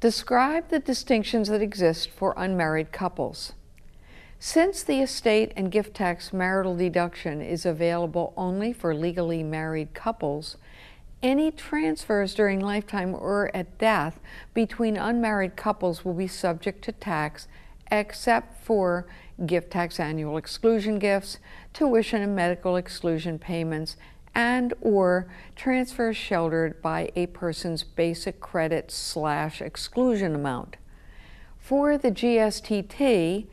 Describe 0.00 0.68
the 0.68 0.78
distinctions 0.78 1.48
that 1.48 1.60
exist 1.60 2.08
for 2.08 2.32
unmarried 2.36 2.92
couples. 2.92 3.54
Since 4.38 4.84
the 4.84 5.00
estate 5.00 5.52
and 5.56 5.72
gift 5.72 5.94
tax 5.94 6.32
marital 6.32 6.76
deduction 6.76 7.42
is 7.42 7.66
available 7.66 8.32
only 8.36 8.72
for 8.72 8.94
legally 8.94 9.42
married 9.42 9.94
couples, 9.94 10.56
any 11.20 11.50
transfers 11.50 12.32
during 12.32 12.60
lifetime 12.60 13.12
or 13.12 13.50
at 13.52 13.76
death 13.78 14.20
between 14.54 14.96
unmarried 14.96 15.56
couples 15.56 16.04
will 16.04 16.14
be 16.14 16.28
subject 16.28 16.84
to 16.84 16.92
tax 16.92 17.48
except 17.90 18.62
for 18.62 19.04
gift 19.46 19.72
tax 19.72 19.98
annual 19.98 20.36
exclusion 20.36 21.00
gifts, 21.00 21.38
tuition 21.72 22.22
and 22.22 22.36
medical 22.36 22.76
exclusion 22.76 23.36
payments, 23.36 23.96
and 24.34 24.74
or 24.80 25.28
transfers 25.56 26.16
sheltered 26.16 26.80
by 26.82 27.10
a 27.16 27.26
person's 27.26 27.82
basic 27.82 28.40
credit 28.40 28.90
slash 28.90 29.60
exclusion 29.60 30.34
amount. 30.34 30.76
For 31.58 31.98
the 31.98 32.10
GSTT, 32.10 33.46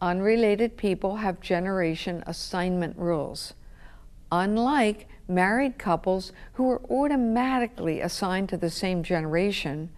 unrelated 0.00 0.76
people 0.76 1.16
have 1.16 1.40
generation 1.40 2.24
assignment 2.26 2.96
rules. 2.96 3.54
Unlike 4.32 5.08
married 5.28 5.78
couples 5.78 6.32
who 6.54 6.70
are 6.70 6.82
automatically 6.90 8.00
assigned 8.00 8.48
to 8.48 8.56
the 8.56 8.70
same 8.70 9.02
generation, 9.02 9.90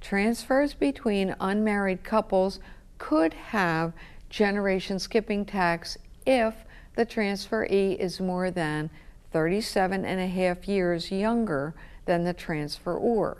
transfers 0.00 0.74
between 0.74 1.34
unmarried 1.40 2.04
couples 2.04 2.60
could 2.98 3.34
have 3.34 3.92
generation 4.30 4.98
skipping 4.98 5.44
tax 5.44 5.96
if 6.24 6.54
the 6.94 7.06
transferee 7.06 7.96
is 7.96 8.20
more 8.20 8.50
than 8.50 8.90
37 9.36 10.02
and 10.06 10.18
a 10.18 10.26
half 10.28 10.66
years 10.66 11.12
younger 11.12 11.74
than 12.06 12.24
the 12.24 12.32
transferor. 12.32 13.36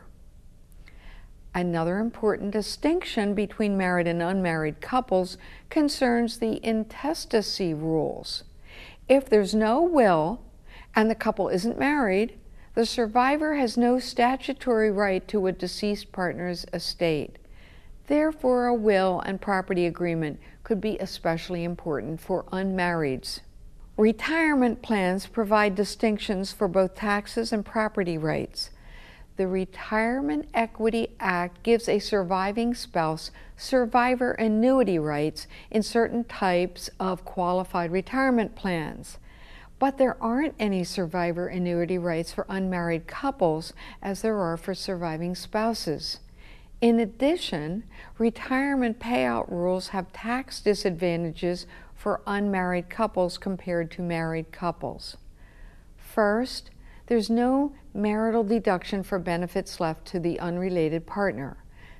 Another 1.55 2.01
important 2.01 2.51
distinction 2.51 3.33
between 3.33 3.79
married 3.79 4.07
and 4.07 4.21
unmarried 4.21 4.83
couples 4.83 5.39
concerns 5.71 6.39
the 6.39 6.61
intestacy 6.63 7.73
rules. 7.73 8.45
If 9.09 9.31
there's 9.31 9.55
no 9.55 9.81
will 9.81 10.43
and 10.95 11.11
the 11.11 11.15
couple 11.15 11.49
isn't 11.49 11.79
married, 11.79 12.39
the 12.75 12.85
survivor 12.85 13.55
has 13.55 13.79
no 13.79 13.99
statutory 13.99 14.91
right 14.91 15.27
to 15.29 15.47
a 15.47 15.53
deceased 15.53 16.13
partner's 16.13 16.67
estate. 16.75 17.37
Therefore, 18.07 18.67
a 18.67 18.75
will 18.75 19.23
and 19.25 19.41
property 19.41 19.87
agreement 19.87 20.41
could 20.63 20.83
be 20.83 20.99
especially 20.99 21.65
important 21.65 22.21
for 22.21 22.45
unmarrieds. 22.53 23.41
Retirement 23.97 24.83
plans 24.83 25.27
provide 25.27 25.75
distinctions 25.75 26.53
for 26.53 26.69
both 26.69 26.95
taxes 26.95 27.51
and 27.51 27.65
property 27.65 28.19
rights. 28.19 28.69
The 29.39 29.47
Retirement 29.47 30.49
Equity 30.53 31.09
Act 31.19 31.63
gives 31.63 31.89
a 31.89 31.99
surviving 31.99 32.75
spouse 32.75 33.31
survivor 33.57 34.33
annuity 34.33 34.99
rights 34.99 35.47
in 35.71 35.83
certain 35.83 36.25
types 36.25 36.91
of 37.01 37.25
qualified 37.25 37.91
retirement 37.91 38.55
plans. 38.55 39.17
But 39.79 39.97
there 39.97 40.23
aren't 40.23 40.55
any 40.59 40.85
survivor 40.85 41.49
annuity 41.49 41.97
rights 41.97 42.33
for 42.33 42.45
unmarried 42.51 43.07
couples 43.07 43.73
as 44.03 44.21
there 44.21 44.39
are 44.39 44.59
for 44.59 44.75
surviving 44.75 45.35
spouses. 45.35 46.21
In 46.83 47.01
addition, 47.01 47.85
retirement 48.19 48.99
payout 48.99 49.51
rules 49.51 49.89
have 49.89 50.13
tax 50.13 50.61
disadvantages 50.61 51.67
for 51.97 52.21
unmarried 52.27 52.89
couples 52.91 53.39
compared 53.39 53.91
to 53.91 54.03
married 54.03 54.53
couples. 54.53 55.17
First, 55.97 56.71
there's 57.07 57.31
no 57.31 57.73
marital 57.95 58.45
deduction 58.45 59.03
for 59.03 59.19
benefits 59.19 59.81
left 59.81 60.07
to 60.07 60.21
the 60.21 60.39
unrelated 60.39 61.07
partner. 61.07 61.57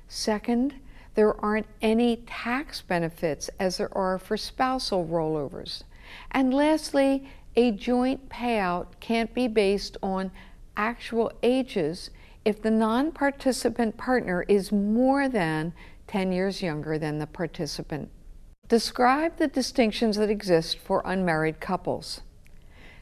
Second, 0.07 0.75
there 1.15 1.43
aren't 1.43 1.65
any 1.81 2.17
tax 2.27 2.81
benefits 2.81 3.49
as 3.59 3.77
there 3.77 3.95
are 3.97 4.19
for 4.19 4.37
spousal 4.37 5.05
rollovers. 5.05 5.83
And 6.31 6.53
lastly, 6.53 7.27
a 7.55 7.71
joint 7.71 8.29
payout 8.29 8.87
can't 8.99 9.33
be 9.33 9.47
based 9.47 9.97
on 10.03 10.31
actual 10.75 11.31
ages 11.41 12.11
if 12.45 12.61
the 12.61 12.71
non 12.71 13.11
participant 13.11 13.97
partner 13.97 14.45
is 14.47 14.71
more 14.71 15.27
than 15.27 15.73
10 16.05 16.31
years 16.31 16.61
younger 16.61 16.97
than 16.97 17.17
the 17.17 17.27
participant. 17.27 18.09
Describe 18.69 19.37
the 19.37 19.47
distinctions 19.47 20.17
that 20.17 20.29
exist 20.29 20.77
for 20.77 21.01
unmarried 21.05 21.61
couples. 21.61 22.19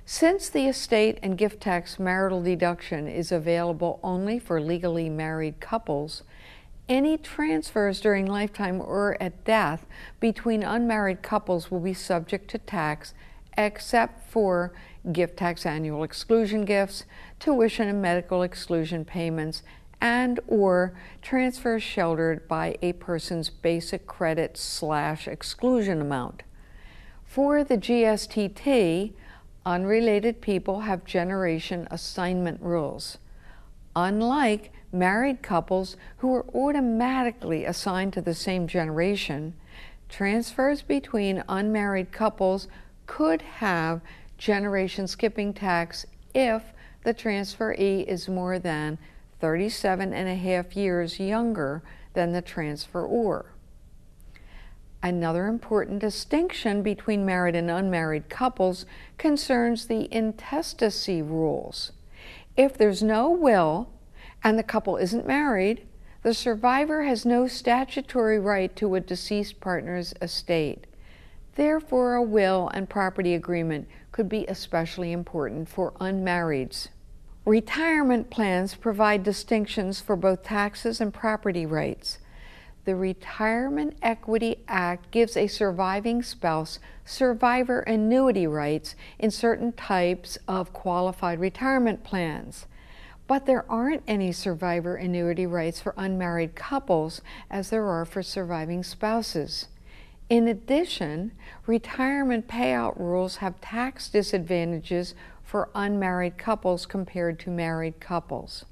Since 0.05 0.47
the 0.47 0.67
estate 0.67 1.17
and 1.23 1.39
gift 1.39 1.59
tax 1.59 1.97
marital 1.97 2.43
deduction 2.43 3.07
is 3.07 3.31
available 3.31 3.99
only 4.03 4.37
for 4.37 4.61
legally 4.61 5.09
married 5.09 5.59
couples, 5.59 6.21
any 6.87 7.17
transfers 7.17 7.99
during 7.99 8.27
lifetime 8.27 8.79
or 8.79 9.17
at 9.19 9.43
death 9.43 9.87
between 10.19 10.61
unmarried 10.61 11.23
couples 11.23 11.71
will 11.71 11.79
be 11.79 11.95
subject 11.95 12.47
to 12.51 12.59
tax 12.59 13.15
except 13.57 14.29
for 14.29 14.71
gift 15.11 15.37
tax 15.37 15.65
annual 15.65 16.03
exclusion 16.03 16.63
gifts, 16.63 17.05
tuition 17.39 17.87
and 17.87 18.03
medical 18.03 18.43
exclusion 18.43 19.03
payments, 19.03 19.63
and 20.01 20.39
or 20.47 20.93
transfers 21.21 21.83
sheltered 21.83 22.47
by 22.47 22.77
a 22.81 22.93
person's 22.93 23.49
basic 23.49 24.05
credit 24.07 24.57
slash 24.57 25.27
exclusion 25.27 26.01
amount. 26.01 26.43
For 27.25 27.63
the 27.63 27.77
GSTT, 27.77 29.13
unrelated 29.65 30.41
people 30.41 30.81
have 30.81 31.05
generation 31.05 31.87
assignment 31.89 32.61
rules. 32.61 33.17
Unlike 33.95 34.71
married 34.91 35.41
couples 35.41 35.97
who 36.17 36.33
are 36.35 36.45
automatically 36.55 37.65
assigned 37.65 38.13
to 38.13 38.21
the 38.21 38.33
same 38.33 38.67
generation, 38.67 39.53
transfers 40.09 40.81
between 40.81 41.43
unmarried 41.49 42.11
couples 42.11 42.67
could 43.05 43.41
have 43.41 44.01
generation 44.37 45.07
skipping 45.07 45.53
tax 45.53 46.05
if 46.33 46.63
the 47.03 47.13
transferee 47.13 48.05
is 48.05 48.27
more 48.27 48.59
than 48.59 48.97
37 49.45 50.11
and 50.11 50.27
a 50.27 50.33
half 50.33 50.75
years 50.75 51.19
younger 51.19 51.83
than 52.13 52.31
the 52.31 52.41
transferor. 52.41 53.45
Another 55.03 55.45
important 55.45 55.99
distinction 55.99 56.81
between 56.81 57.27
married 57.27 57.53
and 57.53 57.69
unmarried 57.69 58.27
couples 58.27 58.87
concerns 59.19 59.85
the 59.85 60.11
intestacy 60.11 61.21
rules. 61.21 61.91
If 62.57 62.75
there's 62.75 63.03
no 63.03 63.29
will 63.29 63.87
and 64.43 64.57
the 64.57 64.63
couple 64.63 64.97
isn't 64.97 65.27
married, 65.27 65.85
the 66.23 66.33
survivor 66.33 67.03
has 67.03 67.23
no 67.23 67.45
statutory 67.45 68.39
right 68.39 68.75
to 68.77 68.95
a 68.95 68.99
deceased 68.99 69.59
partner's 69.59 70.15
estate. 70.23 70.87
Therefore, 71.53 72.15
a 72.15 72.23
will 72.23 72.71
and 72.73 72.89
property 72.89 73.35
agreement 73.35 73.87
could 74.11 74.27
be 74.27 74.47
especially 74.47 75.11
important 75.11 75.69
for 75.69 75.91
unmarrieds. 76.01 76.87
Retirement 77.45 78.31
plans 78.31 78.73
provide 78.73 79.21
distinctions 79.21 80.01
for 80.01 80.15
both 80.15 80.41
taxes 80.41 80.99
and 80.99 81.13
property 81.13 81.63
rights. 81.63 82.17
The 82.85 82.95
Retirement 82.95 83.97
Equity 84.01 84.57
Act 84.67 85.11
gives 85.11 85.37
a 85.37 85.45
surviving 85.45 86.23
spouse 86.23 86.79
survivor 87.05 87.81
annuity 87.81 88.47
rights 88.47 88.95
in 89.19 89.29
certain 89.29 89.73
types 89.73 90.39
of 90.47 90.73
qualified 90.73 91.39
retirement 91.39 92.03
plans. 92.03 92.65
But 93.27 93.45
there 93.45 93.69
aren't 93.69 94.03
any 94.07 94.31
survivor 94.31 94.95
annuity 94.95 95.45
rights 95.45 95.79
for 95.79 95.93
unmarried 95.97 96.55
couples 96.55 97.21
as 97.51 97.69
there 97.69 97.85
are 97.85 98.05
for 98.05 98.23
surviving 98.23 98.83
spouses. 98.83 99.67
In 100.29 100.47
addition, 100.47 101.31
retirement 101.67 102.47
payout 102.47 102.99
rules 102.99 103.37
have 103.37 103.61
tax 103.61 104.09
disadvantages 104.09 105.13
for 105.45 105.69
unmarried 105.75 106.37
couples 106.37 106.85
compared 106.85 107.39
to 107.39 107.49
married 107.49 107.99
couples. 107.99 108.65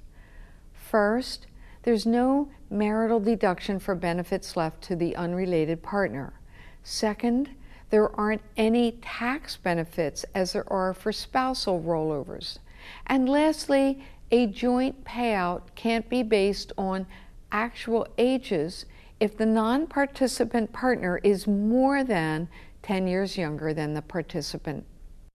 First, 0.73 1.47
there's 1.83 2.05
no 2.05 2.49
marital 2.69 3.19
deduction 3.19 3.79
for 3.79 3.93
benefits 3.93 4.57
left 4.57 4.81
to 4.83 4.95
the 4.95 5.15
unrelated 5.15 5.83
partner. 5.83 6.33
Second, 6.81 7.51
there 7.89 8.13
aren't 8.19 8.41
any 8.57 8.93
tax 9.03 9.55
benefits 9.55 10.25
as 10.33 10.53
there 10.53 10.71
are 10.73 10.93
for 10.93 11.11
spousal 11.11 11.79
rollovers. 11.81 12.57
And 13.05 13.29
lastly, 13.29 14.03
a 14.31 14.47
joint 14.47 15.05
payout 15.05 15.61
can't 15.75 16.09
be 16.09 16.23
based 16.23 16.73
on 16.77 17.05
actual 17.51 18.07
ages 18.17 18.85
if 19.19 19.37
the 19.37 19.45
non 19.45 19.85
participant 19.85 20.73
partner 20.73 21.19
is 21.23 21.45
more 21.45 22.03
than 22.03 22.49
10 22.81 23.07
years 23.07 23.37
younger 23.37 23.73
than 23.73 23.93
the 23.93 24.01
participant. 24.01 24.85